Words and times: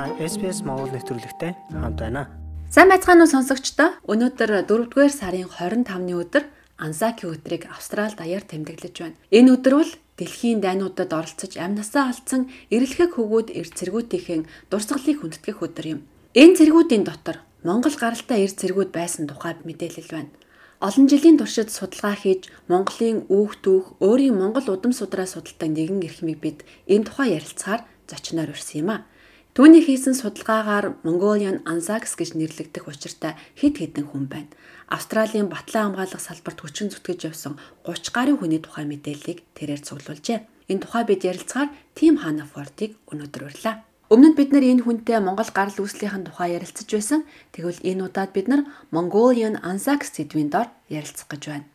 Та 0.00 0.08
SBS 0.16 0.64
Монгол 0.64 0.88
нэвтрүүлэгтэй 0.96 1.52
хамт 1.76 2.00
байна. 2.00 2.24
Сайн 2.72 2.88
байцгаана 2.88 3.28
уу 3.28 3.34
сонсогчдоо? 3.36 4.00
Өнөөдөр 4.08 4.64
4-р 4.64 5.12
сарын 5.12 5.44
25-ны 5.44 6.16
өдөр 6.16 6.48
Ансаки 6.80 7.28
өдрийг 7.28 7.68
Австралид 7.68 8.16
даяар 8.16 8.40
тэмдэглэж 8.40 8.96
байна. 8.96 9.20
Энэ 9.28 9.60
өдөр 9.60 9.74
бол 9.76 9.92
дэлхийн 10.16 10.64
дайнуудад 10.64 11.12
оролцож 11.12 11.52
амнасаа 11.60 12.16
алдсан 12.16 12.48
эрэлхэг 12.72 13.20
хөвгүүд 13.20 13.52
эрд 13.52 13.76
цэргүүдийн 13.76 14.48
дурсгалыг 14.72 15.20
хүндэтгэх 15.20 15.60
өдөр 15.68 15.86
юм. 15.92 16.00
Энэ 16.32 16.56
цэргүүдийн 16.56 17.04
дотор 17.04 17.44
Монгол 17.60 17.92
гаралтай 17.92 18.48
эрд 18.48 18.56
цэргүүд 18.56 18.96
байсан 18.96 19.28
тухай 19.28 19.60
мэдээлэл 19.68 20.16
байна. 20.16 20.32
Олон 20.80 21.12
жилийн 21.12 21.36
туршид 21.36 21.68
судалгаа 21.68 22.16
хийж 22.16 22.48
Монголын 22.72 23.28
үүх 23.28 23.60
түүх 23.60 24.00
өөрийн 24.00 24.32
Монгол 24.32 24.64
удам 24.64 24.96
судраа 24.96 25.28
судалдаг 25.28 25.68
нэгэн 25.68 26.00
эрхмийг 26.08 26.40
бид 26.40 26.64
энэ 26.88 27.04
тухай 27.04 27.36
ярилцахаар 27.36 27.84
зочноор 28.08 28.56
урьсан 28.56 28.80
юм 28.80 28.90
а. 28.96 29.04
Түүний 29.50 29.82
хийсэн 29.82 30.14
судалгаагаар 30.14 31.02
Mongolian 31.02 31.66
Anzacs 31.66 32.14
гэж 32.14 32.38
нэрлэгдэх 32.38 32.86
учиртай 32.86 33.34
хэд 33.58 33.82
хэдэн 33.82 34.06
хүн 34.06 34.30
байна. 34.30 34.54
Австралийн 34.86 35.50
батлан 35.50 35.90
хамгаалах 35.90 36.22
салбарт 36.22 36.62
хүчин 36.62 36.86
зүтгэж 36.94 37.34
явсан 37.34 37.58
30 37.82 38.14
гаруй 38.14 38.38
хүний 38.38 38.62
тухай 38.62 38.86
мэдээллийг 38.86 39.42
тэрээр 39.58 39.82
цуглуулжээ. 39.82 40.70
Энэ 40.70 40.82
тухай 40.86 41.02
бид 41.02 41.26
ярилцахаар 41.26 41.74
Тим 41.98 42.22
Ханафортыг 42.22 42.94
өнөөдөр 43.10 43.42
урлаа. 43.50 43.82
Өмнөд 44.06 44.38
бид 44.38 44.54
нар 44.54 44.62
энэ 44.62 44.86
хүнтэй 44.86 45.18
Монгол 45.18 45.50
гарал 45.50 45.82
үүслийнхэн 45.82 46.30
тухай 46.30 46.54
ярилцаж 46.54 46.86
байсан. 46.86 47.26
Тэгвэл 47.50 47.82
энэ 47.82 48.06
удаад 48.06 48.30
бид 48.30 48.46
нар 48.46 48.62
Mongolian 48.94 49.58
Anzacs 49.66 50.14
сэдвийн 50.14 50.54
дор 50.54 50.70
ярилцах 50.86 51.26
гэж 51.26 51.42
байна. 51.50 51.66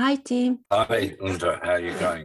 Hi 0.00 0.16
team. 0.16 0.64
Hi, 0.72 1.16
Unda. 1.20 1.60
How 1.60 1.76
are 1.76 1.84
you 1.84 1.92
going? 2.00 2.24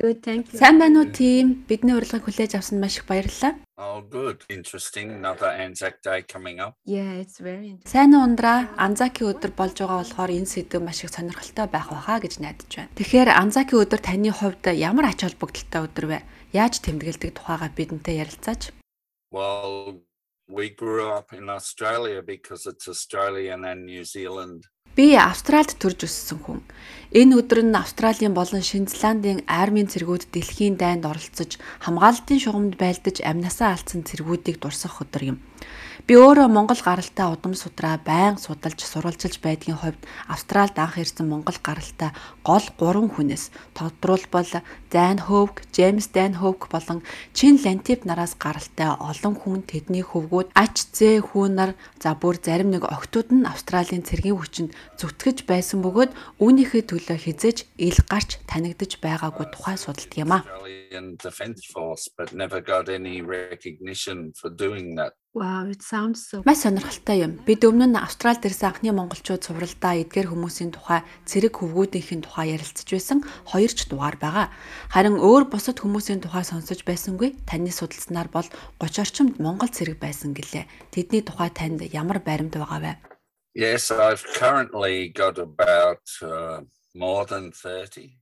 Good, 0.00 0.22
thank 0.24 0.48
you. 0.52 0.58
Сайн 0.58 0.80
байна 0.80 1.04
уу 1.04 1.12
team? 1.12 1.68
Бидний 1.68 1.92
урилгыг 1.92 2.24
хүлээж 2.24 2.56
авсанд 2.56 2.80
маш 2.80 2.96
их 2.96 3.04
баярлалаа. 3.04 3.60
Oh, 3.76 4.00
good. 4.00 4.40
Interesting. 4.48 5.12
Another 5.20 5.52
Anzac 5.52 6.00
Day 6.00 6.24
coming 6.24 6.60
up. 6.64 6.80
Yeah, 6.88 7.20
it's 7.20 7.36
very 7.36 7.76
interesting. 7.76 7.92
Сайн 7.92 8.16
уу 8.16 8.24
ундраа? 8.24 8.72
Анзаки 8.80 9.20
өдөр 9.28 9.52
болж 9.52 9.76
байгаа 9.76 10.00
болохоор 10.00 10.32
энэ 10.32 10.48
сэдв 10.48 10.80
маш 10.80 11.04
их 11.04 11.12
сонирхолтой 11.12 11.68
байх 11.68 11.92
байхаа 11.92 12.24
гэж 12.24 12.40
найдаж 12.40 12.72
байна. 12.72 12.94
Тэгэхээр 12.96 13.28
Анзаки 13.36 13.76
өдөр 13.76 14.00
таны 14.00 14.32
хувьд 14.32 14.64
ямар 14.72 15.12
ач 15.12 15.20
холбогдолтой 15.28 15.84
өдөр 15.84 16.06
вэ? 16.08 16.18
Яаж 16.56 16.80
тэмдэглэдэг 16.80 17.36
тухайга 17.36 17.68
бидэнтэй 17.68 18.24
ярилцаач. 18.24 18.72
Well, 19.28 20.00
we 20.48 20.72
grew 20.72 21.12
up 21.12 21.36
in 21.36 21.52
Australia 21.52 22.24
because 22.24 22.64
it's 22.64 22.88
Australian 22.88 23.64
and 23.68 23.84
New 23.84 24.04
Zealand 24.04 24.71
Би 24.92 25.14
Австральд 25.16 25.72
төрж 25.80 26.04
өссөн 26.04 26.36
хүн. 26.44 26.60
Энэ 27.16 27.40
өдөр 27.40 27.64
нь 27.64 27.72
Австралийн 27.72 28.36
болон 28.36 28.60
Шинэ 28.60 28.92
Зеландын 28.92 29.40
армийн 29.48 29.88
цэргүүд 29.88 30.28
дэлхийн 30.28 30.76
дайнд 30.76 31.08
оролцож 31.08 31.56
хамгаалалтын 31.80 32.36
шугамд 32.36 32.76
байлдаж 32.76 33.24
амнасаа 33.24 33.72
алдсан 33.72 34.04
цэргүүдийг 34.04 34.60
дурсах 34.60 35.00
өдөр 35.00 35.32
юм. 35.32 35.36
Би 36.02 36.16
өөрөө 36.18 36.50
Монгол 36.50 36.82
гаралтай 36.82 37.30
удам 37.30 37.54
судраа 37.54 37.94
байн 37.94 38.34
судалж 38.34 38.82
сурвалжилж 38.82 39.38
байдгийн 39.38 39.78
хувьд 39.78 40.02
Австралид 40.26 40.74
анх 40.74 40.98
ирсэн 40.98 41.30
Монгол 41.30 41.54
гаралтай 41.62 42.10
гол 42.42 42.66
3 42.74 43.06
хүнээс 43.14 43.54
тодруулбал 43.70 44.50
Дайн 44.90 45.22
Хөвг, 45.22 45.62
Джеймс 45.70 46.10
Дайн 46.10 46.34
Хөвг 46.34 46.66
болон 46.74 47.06
Чин 47.30 47.54
Лантип 47.62 48.02
нараас 48.02 48.34
гаралтай 48.34 48.90
олон 48.98 49.38
хүн 49.38 49.62
тэдний 49.62 50.02
хөвгүүд 50.02 50.50
ач 50.58 50.90
зээ 50.90 51.22
хүүнар 51.22 51.78
за 52.02 52.18
бүр 52.18 52.34
зарим 52.42 52.74
нэг 52.74 52.82
охтууд 52.82 53.30
нь 53.30 53.46
Австралийн 53.46 54.02
цэргийн 54.02 54.42
хүчинд 54.42 54.74
зүтгэж 54.98 55.46
байсан 55.46 55.86
бөгөөд 55.86 56.42
үүнийхээ 56.42 56.82
төлөө 56.82 57.18
хизэж 57.30 57.70
ил 57.78 57.98
гарч 58.10 58.42
танигдж 58.50 58.98
байгаагүй 58.98 59.46
тухай 59.54 59.78
судалт 59.78 60.10
юм 60.18 60.34
а. 60.34 60.42
Wow, 65.34 65.64
it 65.72 65.80
sounds 65.80 66.28
so. 66.28 66.42
Маш 66.44 66.60
сонирхолтой 66.60 67.24
юм. 67.24 67.40
Бид 67.48 67.64
өмнө 67.64 67.88
нь 67.88 67.96
Австралид 67.96 68.44
ирсэн 68.44 68.68
анхны 68.68 68.92
монголчууд 68.92 69.40
цувралдаа 69.40 69.96
эдгээр 70.04 70.28
хүмүүсийн 70.28 70.76
тухай 70.76 71.00
цэрэг 71.24 71.56
хөвгүүдийн 71.56 72.20
тухай 72.20 72.52
ярилцж 72.52 72.84
байсан 72.84 73.24
хоёр 73.48 73.72
ч 73.72 73.88
дугаар 73.88 74.20
байгаа. 74.20 74.52
Харин 74.92 75.16
өөр 75.16 75.48
бусад 75.48 75.80
хүмүүсийн 75.80 76.20
тухай 76.20 76.44
сонсож 76.44 76.84
байсангүй 76.84 77.32
таны 77.48 77.72
судалснаар 77.72 78.28
бол 78.28 78.44
30 78.76 79.00
орчимд 79.00 79.34
монгол 79.40 79.72
цэрэг 79.72 79.96
байсан 79.96 80.36
гэлээ. 80.36 80.68
Тэдний 80.92 81.24
тухай 81.24 81.48
танд 81.48 81.80
ямар 81.80 82.20
баримт 82.20 82.52
байгаа 82.52 82.80
вэ? 82.84 82.92
Yes, 83.56 83.88
I've 83.88 84.20
currently 84.36 85.08
got 85.16 85.40
about 85.40 86.04
uh, 86.20 86.60
more 86.92 87.24
than 87.24 87.56
30 87.56 88.20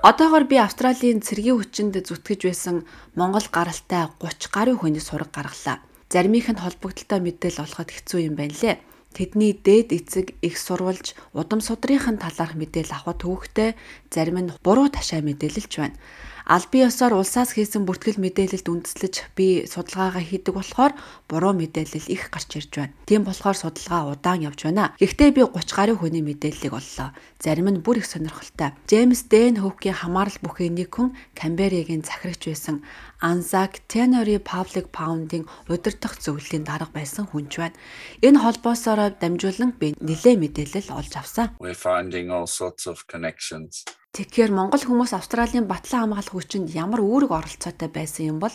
Одоогор 0.00 0.48
би 0.48 0.56
Австралийн 0.56 1.20
цэргийн 1.20 1.60
хүчинд 1.60 2.00
зүтгэж 2.00 2.48
байсан 2.48 2.88
Монгол 3.12 3.44
гаралтай 3.52 4.08
30 4.16 4.48
гаруй 4.48 4.76
хүний 4.80 5.04
сураг 5.04 5.28
гаргалаа 5.36 5.84
заримийнх 6.10 6.50
нь 6.50 6.62
холбогдолтой 6.62 7.22
мэдээлэл 7.22 7.64
олоход 7.64 7.88
хэцүү 7.94 8.20
юм 8.26 8.34
байна 8.34 8.54
лээ. 8.58 8.76
Тэдний 9.14 9.54
дээд 9.54 9.90
эцэг 9.94 10.38
их 10.42 10.54
сурвалж 10.58 11.14
удам 11.34 11.62
судрынхын 11.62 12.18
талаарх 12.18 12.54
мэдээлэл 12.54 12.94
авах 12.94 13.18
төвөгтэй 13.22 13.74
зарим 14.10 14.38
нь 14.42 14.54
буруу 14.62 14.90
ташаа 14.90 15.22
мэдээлэлч 15.22 15.72
байна. 15.78 15.98
Албан 16.48 16.88
ёсоор 16.88 17.20
улсаас 17.20 17.52
хийсэн 17.52 17.84
бүртгэл 17.84 18.16
мэдээлэлд 18.16 18.66
үндэслэж 18.72 19.14
би 19.36 19.68
судалгаагаа 19.68 20.24
хийдэг 20.24 20.54
болохоор 20.56 20.92
буруу 21.28 21.52
мэдээлэл 21.52 22.08
их 22.08 22.32
гарч 22.32 22.56
ирж 22.56 22.72
байна. 22.76 22.96
Тийм 23.04 23.28
болохоор 23.28 23.56
судалгаа 23.58 24.16
удаан 24.16 24.48
явж 24.48 24.64
байна. 24.64 24.96
Гэхдээ 24.96 25.30
би 25.36 25.42
30 25.44 25.76
гаруй 25.76 25.96
хүний 26.00 26.24
мэдээллийг 26.24 26.72
оллоо. 26.72 27.12
Зарим 27.36 27.68
нь 27.68 27.84
бүр 27.84 28.00
их 28.00 28.08
сонирхолтой. 28.08 28.72
Джеймс 28.88 29.28
Дэн 29.28 29.60
Хөвкийн 29.60 30.00
хамаарал 30.00 30.38
бүхий 30.40 30.72
нэг 30.72 30.88
хүн 30.96 31.12
Камберигийн 31.36 32.06
захирагч 32.06 32.48
байсан 32.48 32.80
Anzac 33.20 33.84
Tannery 33.84 34.40
Public 34.40 34.88
Pound-ийн 34.96 35.44
удирдах 35.68 36.16
зөвлөлийн 36.16 36.64
дарга 36.64 36.88
байсан 36.88 37.28
хүнч 37.28 37.60
байна. 37.60 37.76
Энэ 38.24 38.40
холбоосоор 38.40 39.12
дамжуулан 39.20 39.76
би 39.76 39.92
нэлээ 40.00 40.40
мэдээлэл 40.40 40.96
олж 40.96 41.12
авсан. 41.20 41.52
We're 41.60 41.76
finding 41.76 42.32
all 42.32 42.48
sorts 42.48 42.88
of 42.88 43.04
connections. 43.04 43.84
Тэгэхээр 44.10 44.50
Монгол 44.50 44.82
хүмүүс 44.82 45.14
Австралийн 45.14 45.70
батлан 45.70 46.10
хамгаалах 46.10 46.34
хүчинд 46.34 46.74
ямар 46.74 46.98
үүрэг 46.98 47.30
оролцоотой 47.30 47.90
байсан 47.90 48.34
юм 48.34 48.38
бол 48.42 48.54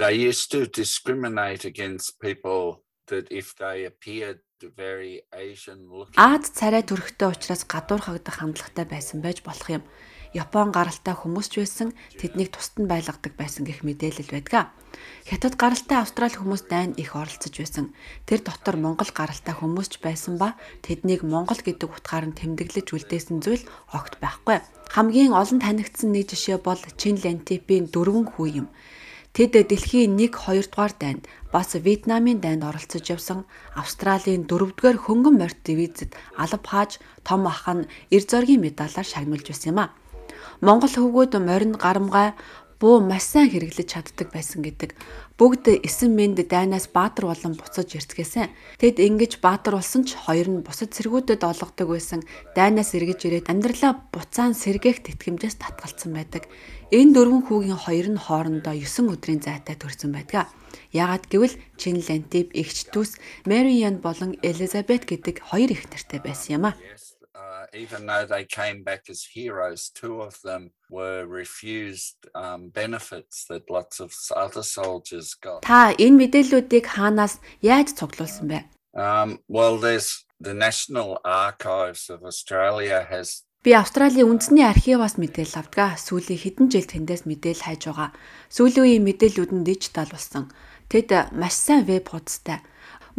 They 0.00 0.16
used 0.16 0.50
to 0.50 0.66
discriminate 0.66 1.68
against 1.68 2.18
people 2.18 2.82
that 3.06 3.30
if 3.30 3.54
they 3.54 3.84
appeared 3.84 4.40
very 4.76 5.22
Asian 5.32 5.86
looking 5.86 6.18
Аад 6.18 6.44
царай 6.50 6.82
төрхтэй 6.82 7.30
учраас 7.30 7.62
гадуур 7.64 8.02
хагдах 8.02 8.42
хандлагатай 8.42 8.84
байсан 8.90 9.22
байж 9.22 9.40
болох 9.46 9.68
юм. 9.70 9.82
Япон 10.30 10.70
гаралтай 10.70 11.14
хүмүүс 11.18 11.50
ч 11.50 11.54
байсан 11.66 11.90
тэднийг 12.14 12.54
тусад 12.54 12.78
нь 12.78 12.86
байлгадаг 12.86 13.34
байсан 13.34 13.66
гэх 13.66 13.82
мэдээлэл 13.82 14.30
байдаг. 14.30 14.70
Хятад 15.26 15.58
гаралтай 15.58 15.98
австрали 15.98 16.38
хүмүүс 16.38 16.70
дайн 16.70 16.94
их 16.94 17.18
оролцож 17.18 17.50
байсан. 17.50 17.90
Тэр 18.30 18.46
дотор 18.46 18.78
монгол 18.78 19.10
гаралтай 19.10 19.54
хүмүүс 19.58 19.88
ч 19.90 19.94
байсан 19.98 20.38
ба 20.38 20.54
тэднийг 20.86 21.26
монгол 21.26 21.58
гэдэг 21.58 21.90
утгаар 21.90 22.30
нь 22.30 22.38
тэмдэглэж 22.38 22.94
үлдээсэн 22.94 23.42
зүйл 23.42 23.66
огт 23.90 24.22
байхгүй. 24.22 24.62
Хамгийн 24.94 25.34
олон 25.34 25.58
танигдсан 25.58 26.14
нэг 26.14 26.30
жишээ 26.30 26.62
бол 26.62 26.78
Чин 26.94 27.18
Лантипийн 27.18 27.90
дөрвөн 27.90 28.30
хүү 28.30 28.48
юм. 28.62 28.66
Тэд 29.34 29.54
дэлхийн 29.54 30.18
1 30.18 30.30
2 30.30 30.70
дугаар 30.70 30.94
дайнд 30.98 31.26
бас 31.54 31.74
Вьетнамын 31.74 32.38
дайнд 32.42 32.62
оролцож 32.66 33.02
явсан 33.14 33.46
Австралийн 33.74 34.46
4 34.46 34.74
дугаар 34.74 34.98
хөнгөн 34.98 35.38
морьт 35.38 35.58
дивизэд 35.66 36.14
алба 36.34 36.66
хааж 36.70 36.98
том 37.26 37.46
ах 37.46 37.66
нь 37.70 37.86
эр 38.14 38.22
зоргийн 38.30 38.62
медалаар 38.62 39.06
шагнуулж 39.06 39.46
байсан 39.50 39.70
юм 39.74 39.78
а. 39.82 39.94
Монгол 40.60 40.92
хөвгүүд 40.92 41.40
морин 41.40 41.72
гарамгай 41.72 42.36
буу 42.80 43.00
маш 43.00 43.32
сайн 43.32 43.48
хэрэглэж 43.48 43.88
чаддаг 43.92 44.28
байсан 44.28 44.60
гэдэг. 44.60 44.92
Бүгд 45.40 45.84
эсэн 45.84 46.12
мэнд 46.12 46.40
дайнаас 46.48 46.88
баатар 46.92 47.32
болон 47.32 47.56
буцаж 47.56 47.88
эртгээсэн. 47.96 48.52
Тэд 48.76 49.00
ингэж 49.00 49.40
баатар 49.40 49.80
болсон 49.80 50.04
ч 50.04 50.16
хоёр 50.16 50.48
нь 50.52 50.64
бусад 50.64 50.92
цэргүүдэд 50.92 51.44
олгодог 51.44 51.88
байсан. 51.92 52.20
Дайнаас 52.56 52.92
эргэж 52.92 53.20
ирээд 53.24 53.48
амьдралаа 53.52 54.04
буцаан 54.12 54.52
сэргээх 54.52 55.00
тэтгэмжээс 55.00 55.56
татгалцсан 55.60 56.12
байдаг. 56.12 56.44
Энэ 56.92 57.16
дөрвөн 57.16 57.44
хүүгийн 57.48 57.80
хоёр 57.80 58.08
нь 58.12 58.20
хоорондоо 58.20 58.76
9 58.76 59.12
өдрийн 59.12 59.40
зайтай 59.40 59.80
төрсэн 59.80 60.12
байдаг. 60.12 60.48
Яагад 60.92 61.24
гэвэл 61.28 61.56
Чин 61.80 62.04
Лантип 62.04 62.52
эгч 62.52 62.92
дүүс 62.92 63.16
Мэриан 63.48 64.04
болон 64.04 64.36
Элизабет 64.44 65.08
гэдэг 65.08 65.40
хоёр 65.40 65.72
их 65.72 65.88
нартай 65.88 66.20
байсан 66.20 66.52
юм 66.60 66.64
а 66.68 66.72
even 67.74 68.06
though 68.06 68.26
they 68.26 68.44
came 68.44 68.82
back 68.82 69.08
as 69.08 69.24
heroes, 69.24 69.90
two 69.94 70.20
of 70.20 70.40
them 70.42 70.70
were 70.90 71.26
refused 71.26 72.16
um, 72.34 72.68
benefits 72.68 73.46
that 73.48 73.70
lots 73.70 74.00
of 74.00 74.12
other 74.34 74.62
soldiers 74.62 75.34
got. 75.34 75.62
Та 75.62 75.94
энэ 75.98 76.16
мэдээллүүдийг 76.18 76.86
хаанаас 76.86 77.38
яаж 77.62 77.94
цуглуулсан 77.94 78.48
бэ? 78.48 78.64
Um, 78.94 79.38
well, 79.48 79.78
there's 79.78 80.26
the 80.40 80.54
National 80.54 81.20
Archives 81.24 82.10
of 82.10 82.24
Australia 82.24 83.06
has 83.08 83.44
Би 83.60 83.76
Австралийн 83.76 84.24
үндэсний 84.24 84.64
архиваас 84.64 85.20
мэдээлэл 85.20 85.60
авдгаа. 85.60 86.00
Сүүлийн 86.00 86.40
хэдэн 86.40 86.72
жил 86.72 86.88
тэндээс 86.88 87.28
мэдээлэл 87.28 87.66
хайж 87.68 87.92
байгаа. 87.92 88.16
Сүүлийн 88.48 89.04
үеийн 89.04 89.04
мэдээллүүд 89.04 89.52
нь 89.52 89.66
дижитал 89.68 90.08
болсон. 90.08 90.48
Тэд 90.88 91.12
маш 91.36 91.60
сайн 91.60 91.84
веб 91.84 92.08
хуудастай. 92.08 92.64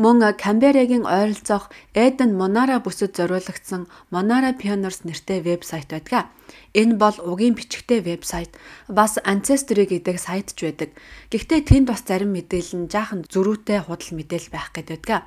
Мөн 0.01 0.18
Камберагийн 0.44 1.06
ойролцоох 1.06 1.65
Eden 1.94 2.31
Monara 2.39 2.77
бүсэд 2.81 3.12
зориулагдсан 3.21 3.86
Monara 4.13 4.51
Pioneers 4.57 5.06
нэртэй 5.06 5.39
вебсайт 5.45 5.94
байдаг. 5.94 6.25
Энэ 6.74 6.98
бол 6.98 7.18
угийн 7.31 7.53
бичгтэй 7.53 8.01
вебсайт 8.01 8.51
бас 8.89 9.21
Ancestry 9.21 9.86
гэдэг 9.86 10.18
сайт 10.18 10.57
ч 10.57 10.59
байдаг. 10.65 10.89
Гэхдээ 11.30 11.62
тэнд 11.69 11.86
бас 11.94 12.01
зарим 12.01 12.33
мэдээлэл 12.33 12.77
нь 12.81 12.89
жаахан 12.89 13.30
зөрүүтэй 13.30 13.80
худал 13.86 14.12
мэдээлэл 14.18 14.50
байх 14.50 14.74
гэдэг 14.74 15.06
байдаг. 15.06 15.21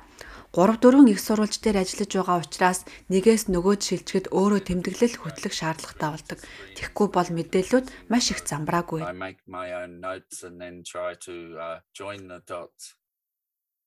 3 0.55 0.79
4 0.83 1.11
их 1.11 1.19
сурвалж 1.23 1.55
дээр 1.63 1.83
ажиллаж 1.83 2.11
байгаа 2.15 2.37
учраас 2.43 2.79
нэгээс 3.11 3.43
нөгөөд 3.51 3.79
шилжихэд 3.79 4.27
өөрөө 4.31 4.61
тэмдэглэл 4.67 5.19
хөтлөх 5.23 5.53
шаардлагатай 5.55 6.09
болдог. 6.11 6.39
Тэгэхгүй 6.75 7.07
бол 7.15 7.29
мэдээллүүд 7.31 7.87
маш 8.11 8.31
их 8.31 8.39
замбраагүй. 8.43 9.03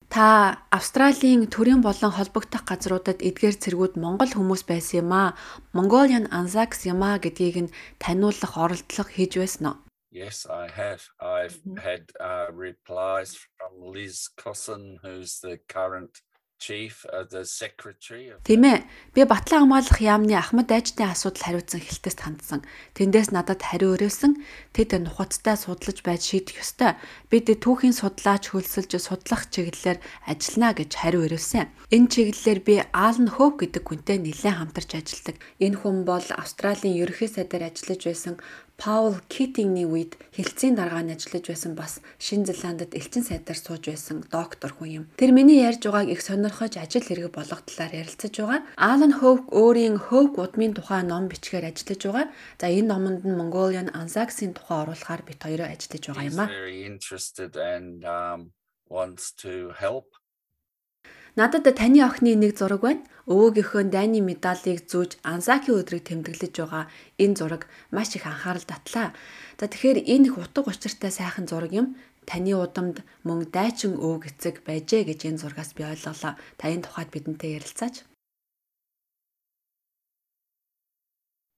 Та 0.09 0.65
Австралийн 0.73 1.53
төрийн 1.53 1.85
болон 1.85 2.13
холбогдох 2.17 2.65
газруудад 2.65 3.21
эдгээр 3.29 3.57
цэргүүд 3.63 3.95
Монгол 4.01 4.33
хүмүүс 4.33 4.65
байсан 4.65 5.05
юм 5.05 5.13
аа. 5.13 5.37
Mongolian 5.77 6.27
Anzacs 6.33 6.89
юм 6.89 7.05
аа 7.05 7.21
гэдгийг 7.21 7.57
нь 7.69 7.75
таниулах 8.01 8.57
оролдлого 8.57 9.13
хийж 9.13 9.37
байсан 9.37 9.65
уу? 9.69 9.77
Yes, 10.11 10.47
I 10.49 10.67
have. 10.73 11.03
I've 11.21 11.61
had 11.77 12.09
uh, 12.19 12.49
replies 12.67 13.37
from 13.37 13.73
Liz 13.93 14.29
Cosson, 14.43 14.97
who's 15.05 15.41
the 15.45 15.61
current 15.69 16.25
uh, 16.59 17.25
Тийм 18.43 18.63
ээ. 18.67 18.83
Би 19.15 19.23
Батлан 19.25 19.71
хамгаалах 19.71 19.99
яамны 20.03 20.35
Ахмад 20.35 20.67
дайчдын 20.67 21.15
асуудал 21.15 21.47
хариуцсан 21.47 21.79
хэлтэст 21.79 22.21
хандсан. 22.27 22.61
Тэндээс 22.99 23.31
надад 23.31 23.63
хариу 23.63 23.95
өрөөсөн. 23.95 24.43
Тэд 24.75 24.99
нухацтай 24.99 25.55
судлаж 25.55 26.03
байж 26.03 26.27
шийдэх 26.27 26.59
ёстой. 26.59 26.99
Бид 27.31 27.47
түүхийн 27.47 27.95
судлаач 27.95 28.51
хөлсөлж 28.51 28.99
судлах 28.99 29.47
чиглэлээр 29.55 30.03
ажиллана 30.27 30.75
гэж 30.75 30.91
хариу 30.99 31.31
өрөөсөн. 31.31 31.71
Энэ 31.95 32.11
чиглэлээр 32.11 32.61
би 32.67 32.75
Аалн 32.91 33.31
Хоуп 33.31 33.63
гэдэг 33.63 33.85
хүнтэй 33.87 34.19
нэлээд 34.19 34.59
хамтарч 34.59 34.91
ажилладаг. 34.99 35.37
Энэ 35.63 35.79
хүн 35.79 36.03
бол 36.03 36.27
Австралийн 36.35 36.99
ерөнхий 36.99 37.31
сайдаар 37.31 37.71
ажиллаж 37.71 38.03
байсан 38.03 38.35
Паул 38.79 39.19
Китингний 39.27 39.83
үед 39.91 40.15
хилцээний 40.31 40.79
даргаанд 40.79 41.11
ажиллаж 41.11 41.51
байсан 41.51 41.75
бас 41.75 41.99
Шинэ 42.23 42.47
Зеландд 42.47 42.95
элчин 42.95 43.27
сайдаар 43.27 43.59
сууж 43.59 43.91
байсан 43.91 44.23
доктор 44.31 44.71
хүн 44.71 45.03
юм. 45.03 45.05
Тэр 45.19 45.35
миний 45.35 45.59
ярьж 45.59 45.83
байгааг 45.83 46.15
их 46.15 46.23
сонирхож 46.23 46.79
ажил 46.79 47.03
хэрэг 47.03 47.35
болгох 47.35 47.67
талаар 47.67 48.07
ярилцаж 48.07 48.31
байгаа. 48.39 48.63
Алан 48.79 49.11
Хоук 49.19 49.51
өөрийн 49.51 49.99
Хоук 49.99 50.39
удмын 50.39 50.79
тухай 50.79 51.03
ном 51.03 51.27
бичгээр 51.27 51.75
ажиллаж 51.75 52.01
байгаа. 52.07 52.27
За 52.63 52.71
энэ 52.71 52.87
номонд 52.87 53.27
нь 53.27 53.35
Mongolian 53.35 53.91
Anzacs-ийн 53.91 54.55
тухай 54.55 54.87
оруулахаар 54.87 55.27
бит 55.27 55.43
хоёроо 55.43 55.67
ажиллаж 55.67 56.03
байгаа 56.15 56.31
юм 56.31 56.39
аа. 58.07 58.39
wants 58.89 59.33
to 59.33 59.71
help 59.77 60.07
Надад 61.39 61.71
таны 61.79 62.03
охины 62.03 62.35
нэг 62.35 62.59
зураг 62.59 62.83
байна. 62.83 63.07
Өвөөгийнхөө 63.31 63.95
дайны 63.95 64.19
медалийг 64.27 64.91
зүүж 64.91 65.23
Ансаки 65.23 65.71
өдрийг 65.71 66.11
тэмдэглэж 66.11 66.55
байгаа 66.59 66.91
энэ 67.23 67.39
зураг 67.39 67.63
маш 67.95 68.11
их 68.19 68.27
анхаарал 68.27 68.67
татлаа. 68.67 69.15
За 69.55 69.71
тэгэхээр 69.71 70.03
энэ 70.03 70.27
их 70.27 70.35
утга 70.35 70.67
учиртай 70.67 71.15
сайхан 71.15 71.47
зураг 71.47 71.71
юм. 71.71 71.95
Таны 72.27 72.59
удамд 72.59 73.07
мөн 73.23 73.47
дайчин 73.55 73.95
өвөг 74.03 74.35
эцэг 74.35 74.67
байжээ 74.67 75.07
гэж 75.07 75.21
энэ 75.31 75.39
зургаас 75.39 75.79
би 75.79 75.87
ойлголоо. 75.87 76.35
Та 76.59 76.65
энэ 76.75 76.83
тухайд 76.91 77.15
бидэнтэй 77.15 77.55
ярилцаач. 77.63 78.03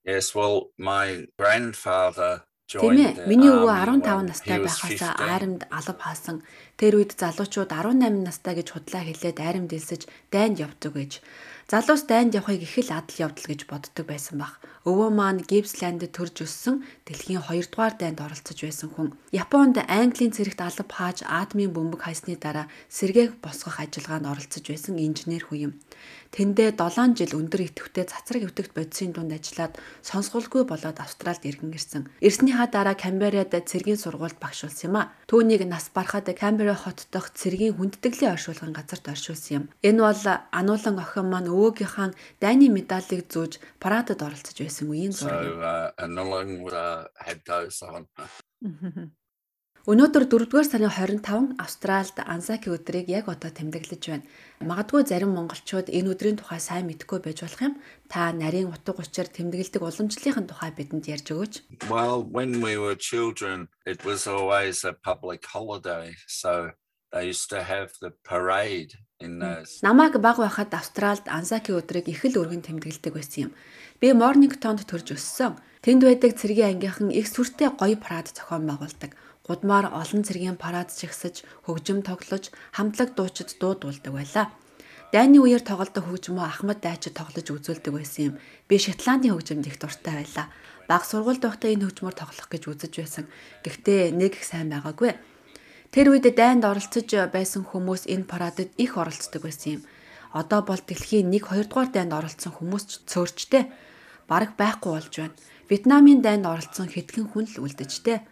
Yes, 0.05 0.37
well, 0.37 0.69
my 0.77 1.25
grandfather 1.41 2.45
Тийм 2.79 2.95
ээ. 2.95 3.27
Миний 3.27 3.51
өвөө 3.51 3.67
15 3.67 4.31
настай 4.31 4.63
байхаас 4.63 5.01
айрамд 5.19 5.67
алав 5.67 5.97
хаасан. 5.99 6.39
Тэр 6.79 7.03
үед 7.03 7.19
залуучууд 7.19 7.67
18 7.67 8.23
настай 8.23 8.55
гэж 8.55 8.67
худлаа 8.71 9.03
хэлээд 9.03 9.37
айрамд 9.43 9.75
элсэж 9.75 10.07
дайнд 10.31 10.63
явдаг 10.63 10.95
гэж. 10.95 11.11
Залуус 11.71 12.03
дайнд 12.07 12.35
явахыг 12.35 12.63
их 12.63 12.75
л 12.79 12.91
адал 12.95 13.31
явдал 13.31 13.47
гэж 13.47 13.67
боддог 13.67 14.05
байсан 14.07 14.39
баг. 14.39 14.59
Өвөө 14.87 15.09
маань 15.11 15.43
Гибсландд 15.43 16.03
төрж 16.11 16.43
өссөн 16.47 16.83
дэлхийн 17.07 17.43
2 17.43 17.71
дугаар 17.71 17.95
дайнд 17.95 18.19
оролцож 18.19 18.59
байсан 18.59 18.89
хүн. 18.91 19.15
Японд 19.31 19.79
Английн 19.87 20.35
цэрэгт 20.35 20.59
алав 20.59 20.89
хааж 20.91 21.23
атомын 21.23 21.71
бөмбөг 21.71 22.03
хайсны 22.07 22.35
дараа 22.35 22.67
сэргээх 22.91 23.39
босгох 23.39 23.79
ажиллагаанд 23.79 24.27
оролцож 24.27 24.63
байсан 24.67 24.99
инженер 24.99 25.47
хүн 25.47 25.59
юм. 25.69 25.73
Тэндээ 26.31 26.79
7 26.79 27.19
жил 27.19 27.35
өндөр 27.35 27.67
идэвхтэй 27.67 28.07
цацраг 28.07 28.47
өвтөгт 28.47 28.71
бодисын 28.71 29.11
дунд 29.11 29.35
ажиллаад 29.35 29.75
сонсголгүй 29.99 30.63
болоод 30.63 31.03
Австралид 31.03 31.43
иргэн 31.43 31.75
ирсэн. 31.75 32.07
Ирснийхаа 32.23 32.71
дараа 32.71 32.95
Камберад 32.95 33.51
цэргийн 33.51 33.99
сургуульд 33.99 34.39
багшуулсан 34.39 34.87
юм 34.87 34.95
а. 34.95 35.11
Түүнийг 35.27 35.67
нас 35.67 35.91
барахад 35.91 36.31
Камбера 36.31 36.71
хот 36.71 37.11
дахь 37.11 37.35
цэргийн 37.35 37.75
хүндтгэлийн 37.75 38.31
оршуулгын 38.31 38.71
газарт 38.71 39.11
оршуулсан 39.11 39.51
юм. 39.59 39.65
Энэ 39.83 39.99
бол 40.07 40.23
ануулан 40.55 40.97
охин 41.03 41.27
маань 41.27 41.51
өвөөгийнхаа 41.51 42.15
дайны 42.39 42.71
медалийг 42.71 43.27
зүүж 43.27 43.59
парадад 43.83 44.23
оролцож 44.23 44.55
байсан 44.55 44.87
үеийн 44.87 45.11
зураг. 45.11 45.51
Өнөөдөр 49.89 50.27
4-р 50.29 50.65
сарын 50.69 50.93
25 50.93 51.57
Австральд 51.57 52.13
Ансаки 52.21 52.69
өдрийг 52.69 53.09
яг 53.09 53.25
одоо 53.33 53.49
тэмдэглэж 53.49 54.03
байна. 54.13 54.29
Магадгүй 54.61 55.09
зарим 55.09 55.33
монголчууд 55.33 55.89
энэ 55.89 56.13
өдрийн 56.13 56.37
тухай 56.37 56.61
сайн 56.61 56.85
мэдэхгүй 56.85 57.17
байж 57.17 57.41
болох 57.41 57.65
юм. 57.65 57.73
Та 58.05 58.29
нарийн 58.29 58.69
утга 58.69 59.01
учир 59.01 59.25
тэмдэглэдэг 59.25 59.81
уламжлалын 59.81 60.45
тухай 60.45 60.69
бидэнд 60.77 61.09
ярьж 61.09 61.33
өгөөч. 61.33 61.53
Well, 61.89 62.21
when 62.21 62.61
we 62.61 62.77
were 62.77 62.93
children, 62.93 63.73
it 63.89 64.05
was 64.05 64.29
always 64.29 64.85
a 64.85 64.93
public 64.93 65.49
holiday. 65.49 66.13
So 66.29 66.77
they 67.09 67.33
used 67.33 67.49
to 67.49 67.65
have 67.65 67.97
the 68.05 68.13
parade 68.21 69.01
in 69.17 69.41
those. 69.41 69.81
Намайг 69.81 70.13
баг 70.21 70.37
байхад 70.37 70.77
Австральд 70.77 71.25
Ансаки 71.25 71.73
өдрийг 71.73 72.05
их 72.05 72.21
л 72.21 72.37
өргөн 72.37 72.61
тэмдэглэдэг 72.61 73.17
байсан 73.17 73.49
юм. 73.49 73.51
Би 73.97 74.13
Mornington-д 74.13 74.85
төрж 74.85 75.17
өссөн. 75.17 75.57
Тэнд 75.81 76.05
байдаг 76.05 76.37
цэргийн 76.37 76.77
ангийнхан 76.77 77.09
их 77.09 77.25
сүртэй 77.25 77.73
гоё 77.73 77.97
парад 77.97 78.29
зохион 78.29 78.69
байгуулдаг 78.69 79.17
гудмаар 79.51 79.91
олон 79.91 80.23
цэргийн 80.23 80.55
парад 80.55 80.95
чигсэж, 80.95 81.43
хөгжим 81.67 81.99
тоглож, 82.07 82.55
хамтлаг 82.71 83.11
дуучид 83.19 83.59
дуудуулдаг 83.59 84.13
байлаа. 84.15 84.47
Дайны 85.11 85.43
үеэр 85.43 85.59
тоглодог 85.59 86.07
хөгжмөө 86.07 86.47
Ахмад 86.47 86.79
дайчид 86.79 87.19
тоглож 87.19 87.43
үзүүлдэг 87.51 87.91
байсан 87.91 88.31
юм. 88.31 88.35
Би 88.71 88.79
Шотландын 88.79 89.35
хөгжимд 89.35 89.67
их 89.67 89.75
дуртай 89.75 90.23
байлаа. 90.23 90.47
Баг 90.87 91.03
сургуульд 91.03 91.43
байхдаа 91.43 91.75
энэ 91.75 91.83
хөгжмөөр 91.83 92.15
тоглох 92.15 92.47
гэж 92.47 92.63
үзэж 92.71 92.93
байсан. 92.95 93.25
Гэхдээ 93.59 94.15
нэг 94.15 94.39
их 94.39 94.47
сайн 94.47 94.71
байгаагүй. 94.71 95.19
Тэр 95.91 96.15
үед 96.15 96.31
дайнд 96.31 96.63
оролцож 96.63 97.11
байсан 97.27 97.67
хүмүүс 97.67 98.07
энэ 98.07 98.23
парадад 98.23 98.71
их 98.79 98.95
оролцдог 98.95 99.43
байсан 99.43 99.69
юм. 99.75 99.81
Одоо 100.31 100.63
бол 100.63 100.79
дэлхийн 100.79 101.27
1 101.27 101.43
2 101.43 101.67
дугаар 101.67 101.91
дайнд 101.91 102.15
оролцсон 102.15 102.55
хүмүүс 102.55 102.83
ч 102.87 102.91
цөөрчтэй. 103.11 103.67
Бараг 104.31 104.55
байхгүй 104.55 104.91
болж 104.95 105.11
байна. 105.11 105.35
Вьетнамын 105.67 106.23
дайнд 106.23 106.47
оролцсон 106.47 106.87
хэдхэн 106.87 107.27
хүн 107.35 107.51
л 107.51 107.67
үлдэжтэй. 107.67 108.23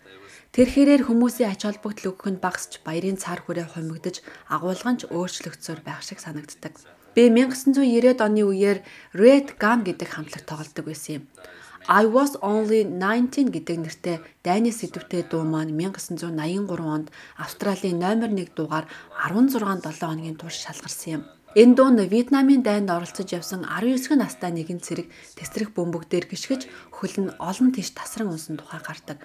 Тэр 0.49 0.65
хэрээр 0.65 1.05
хүмүүсийн 1.05 1.53
ач 1.53 1.61
холбогдол 1.61 2.09
өгөх 2.09 2.25
нь 2.33 2.41
багасч 2.41 2.81
баярын 2.81 3.21
цаар 3.21 3.45
хүрээ 3.45 3.69
хумигдж 3.69 4.25
агуулганч 4.49 5.05
өөрчлөгдсөөр 5.13 5.85
байх 5.85 6.01
шиг 6.01 6.17
санагддаг. 6.17 6.73
Би 7.13 7.29
1990-ад 7.29 8.17
оны 8.25 8.41
үеэр 8.49 8.81
Red 9.13 9.61
Gun 9.61 9.85
гэдэг 9.85 10.09
хамтлагт 10.09 10.49
тоглодог 10.49 10.85
байсан 10.89 11.21
юм. 11.21 11.23
I 11.85 12.09
was 12.09 12.33
only 12.41 12.81
19 12.81 13.53
гэдэг 13.53 13.77
нэртэй 13.77 14.17
дайны 14.41 14.73
сэдвтэй 14.73 15.29
дуу 15.29 15.45
маань 15.45 15.77
1983 15.77 16.65
онд 16.81 17.13
Австралийн 17.37 18.01
номер 18.01 18.33
1 18.33 18.57
дуугаар 18.57 18.89
16 19.21 19.61
7 19.85 20.01
хоногийн 20.01 20.37
турш 20.37 20.65
шалгарсан 20.65 21.09
юм. 21.13 21.23
Энэ 21.57 21.77
дуу 21.77 21.89
нь 21.93 22.01
Вьетнамын 22.09 22.65
дайнд 22.65 22.89
оролцож 22.89 23.29
явсан 23.37 23.65
19 23.69 24.17
настай 24.17 24.49
нэгэн 24.53 24.81
цэрэг 24.81 25.09
тесрэх 25.37 25.73
бөмбөг 25.77 26.09
дээр 26.09 26.25
гიშгэж 26.29 26.61
хөл 26.93 27.15
нь 27.21 27.33
олон 27.37 27.69
тийш 27.73 27.89
тасран 27.93 28.33
унсан 28.33 28.57
тухай 28.57 28.81
гардаг. 28.85 29.17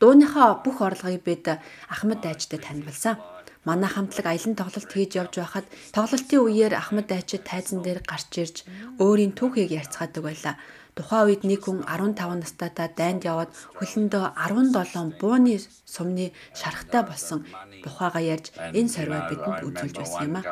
Дууныхаа 0.00 0.62
бүх 0.64 0.78
орлогыг 0.82 1.22
бид 1.26 1.44
Ахмад 1.90 2.22
дайчтай 2.22 2.58
танилцсан. 2.62 3.18
Манай 3.66 3.90
хамтлаг 3.90 4.26
аялан 4.30 4.54
тоглолт 4.54 4.90
хийж 4.94 5.18
явж 5.18 5.42
байхад 5.42 5.66
тоглолтын 5.92 6.40
үеэр 6.46 6.74
Ахмад 6.78 7.06
дайчид 7.10 7.42
тайзан 7.42 7.82
дээр 7.82 8.00
гарч 8.06 8.30
ирж 8.38 8.56
өөрийн 9.02 9.34
түүхийг 9.34 9.74
ярьцгаадаг 9.74 10.22
байлаа. 10.24 10.54
Тухайн 10.94 11.26
үед 11.30 11.42
нэг 11.46 11.62
хүн 11.62 11.82
15 11.86 12.42
настайдаа 12.42 12.88
дайнд 12.90 13.22
яваад 13.26 13.50
хөлөндөө 13.78 14.24
17 14.34 15.18
бууны 15.20 15.54
сумны 15.86 16.34
шарахтай 16.54 17.02
болсон 17.06 17.46
тухайгаа 17.86 18.22
ярьж 18.34 18.46
энэ 18.74 18.90
сорвоо 18.90 19.22
бидэнд 19.30 19.62
үзүүлж 19.66 19.94
байсан 19.98 20.26
юм 20.26 20.36
а. 20.38 20.42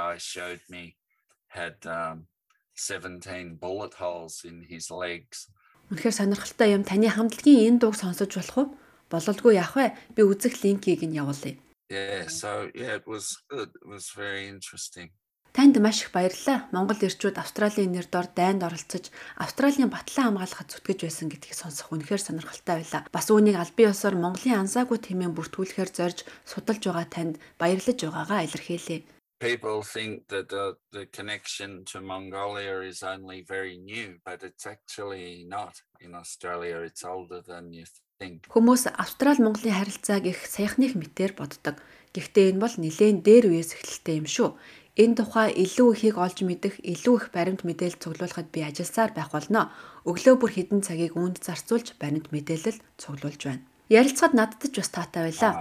had 1.56 1.78
um 1.86 2.28
17 2.76 3.56
bullet 3.58 3.94
holes 3.94 4.44
in 4.44 4.62
his 4.68 4.90
legs. 4.90 5.48
Үнэхээр 5.90 6.14
сонирхолтой 6.14 6.74
юм. 6.76 6.82
Таны 6.84 7.08
хамтлагийн 7.08 7.74
энэ 7.74 7.80
дууг 7.80 7.96
сонсож 7.96 8.30
болох 8.36 8.58
уу? 8.58 8.68
Бололгүй 9.12 9.54
яах 9.56 9.74
вэ? 9.76 9.94
Би 10.14 10.22
үзэх 10.22 10.62
линкийг 10.62 11.02
нь 11.06 11.18
явуулъя. 11.18 11.56
Yeah, 11.88 12.26
so 12.26 12.70
yeah, 12.74 12.98
it 12.98 13.06
was 13.06 13.38
good. 13.48 13.70
It 13.70 13.86
was 13.86 14.10
very 14.10 14.48
interesting. 14.48 15.10
Танд 15.56 15.78
маш 15.80 16.02
их 16.04 16.12
баярлалаа. 16.12 16.68
Монгол 16.68 17.00
ирчүүд 17.00 17.40
Австралийн 17.40 17.96
нэр 17.96 18.04
дор 18.12 18.28
дайнд 18.28 18.60
оролцож 18.60 19.08
Австралийн 19.40 19.88
батлан 19.88 20.36
хамгаалахад 20.36 20.68
зүтгэж 20.68 21.08
байсан 21.08 21.32
гэдгийг 21.32 21.56
сонсох 21.56 21.88
үнэхээр 21.96 22.20
сонирхолтой 22.20 22.84
байлаа. 22.84 23.08
Бас 23.08 23.32
үүнийг 23.32 23.56
аль 23.56 23.72
бие 23.72 23.88
усаар 23.88 24.20
Монголын 24.20 24.68
ансаагүй 24.68 25.00
тэмээн 25.00 25.32
бүртгүүлэхээр 25.32 25.90
зорж 25.96 26.18
судалж 26.44 26.82
байгаа 26.84 27.08
танд 27.08 27.34
баярлаж 27.56 27.98
байгаагаа 28.04 28.44
илэрхийлье. 28.44 29.08
People 29.38 29.82
think 29.82 30.28
that 30.28 30.48
the, 30.48 30.76
the 30.92 31.06
connection 31.06 31.84
to 31.86 32.00
Mongolia 32.00 32.80
is 32.80 33.02
only 33.02 33.42
very 33.42 33.76
new, 33.76 34.18
but 34.24 34.42
it's 34.42 34.66
actually 34.66 35.44
not. 35.48 35.74
In 36.00 36.14
Australia, 36.14 36.78
it's 36.78 37.04
older 37.04 37.40
than 37.40 37.72
you 37.72 37.84
think. 38.18 38.48
Хүмүүс 38.48 38.88
Австрали 38.96 39.42
Монголын 39.44 39.76
харилцааг 39.76 40.26
их 40.26 40.40
саяхных 40.46 40.96
мэтээр 40.96 41.32
боддог. 41.36 41.76
Гэхдээ 42.16 42.56
энэ 42.56 42.62
бол 42.64 42.74
нэлээд 42.80 43.20
дээр 43.24 43.44
үеэс 43.52 43.76
эхэлтэй 43.76 44.16
юм 44.20 44.28
шүү. 44.28 44.56
Энэ 44.96 45.16
тухай 45.20 45.52
илүү 45.52 45.88
ихийг 45.92 46.16
олж 46.16 46.40
мэдэх, 46.40 46.80
илүү 46.80 47.16
их 47.20 47.26
баримт 47.36 47.68
мэдээлэл 47.68 48.00
цуглуулахад 48.00 48.48
би 48.48 48.64
ажилласаар 48.64 49.12
байх 49.12 49.28
болно. 49.28 49.68
Өглөө 50.08 50.40
бүр 50.40 50.52
хідэн 50.56 50.80
цагийг 50.80 51.20
үүнд 51.20 51.44
зарцуулж 51.44 52.00
баримт 52.00 52.32
мэдээлэл 52.32 52.80
цуглуулж 52.96 53.40
байна. 53.44 53.64
Ярилцахад 53.88 54.34
надад 54.34 54.62
ч 54.72 54.76
бас 54.82 54.88
таатай 54.90 55.30
байлаа. 55.30 55.52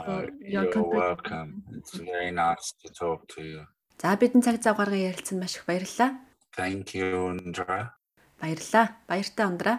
Your 0.42 0.66
you're 0.66 0.74
company- 0.74 0.98
welcome. 0.98 1.52
It's 1.78 1.94
very 2.00 2.32
nice 2.32 2.74
to 2.82 2.88
talk 2.90 3.28
to 3.36 3.42
you. 3.46 3.62
За 4.02 4.18
бидэн 4.18 4.42
цаг 4.42 4.62
зав 4.64 4.78
гарган 4.78 4.98
ярилцсан 5.14 5.40
маш 5.40 5.56
их 5.58 5.66
баярлалаа. 5.70 6.18
Thank 6.58 6.96
you, 6.98 7.38
Indra. 7.38 7.94
Баярлалаа. 8.42 8.98
Баяртай 9.08 9.46
ундраа. 9.46 9.78